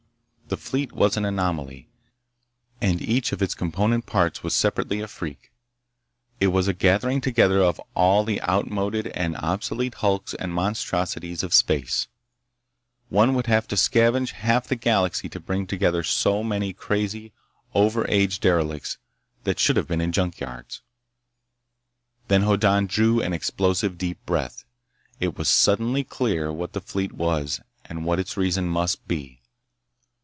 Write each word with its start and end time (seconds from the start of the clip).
The 0.47 0.57
fleet 0.57 0.91
was 0.91 1.15
an 1.15 1.23
anomaly, 1.23 1.87
and 2.81 3.01
each 3.01 3.31
of 3.31 3.41
its 3.41 3.55
component 3.55 4.05
parts 4.05 4.43
was 4.43 4.53
separately 4.53 4.99
a 4.99 5.07
freak. 5.07 5.53
It 6.41 6.47
was 6.47 6.67
a 6.67 6.73
gathering 6.73 7.21
together 7.21 7.63
of 7.63 7.79
all 7.95 8.25
the 8.25 8.41
outmoded 8.41 9.07
and 9.07 9.37
obsolete 9.37 9.93
hulks 9.95 10.33
and 10.33 10.53
monstrosities 10.53 11.41
of 11.41 11.53
space. 11.53 12.09
One 13.07 13.33
would 13.33 13.47
have 13.47 13.65
to 13.69 13.77
scavenge 13.77 14.31
half 14.33 14.67
the 14.67 14.75
galaxy 14.75 15.29
to 15.29 15.39
bring 15.39 15.67
together 15.67 16.03
so 16.03 16.43
many 16.43 16.73
crazy, 16.73 17.31
over 17.73 18.05
age 18.09 18.41
derelicts 18.41 18.97
that 19.45 19.57
should 19.57 19.77
have 19.77 19.87
been 19.87 20.01
in 20.01 20.11
junk 20.11 20.41
yards. 20.41 20.81
Then 22.27 22.41
Hoddan 22.43 22.87
drew 22.87 23.21
an 23.21 23.31
explosive 23.31 23.97
deep 23.97 24.25
breath. 24.25 24.65
It 25.21 25.37
was 25.37 25.47
suddenly 25.47 26.03
clear 26.03 26.51
what 26.51 26.73
the 26.73 26.81
fleet 26.81 27.13
was 27.13 27.61
and 27.85 28.03
what 28.03 28.19
its 28.19 28.35
reason 28.35 28.67
must 28.67 29.07
be. 29.07 29.37